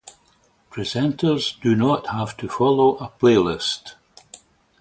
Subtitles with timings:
[0.71, 3.93] Presenters do not have to follow a playlist.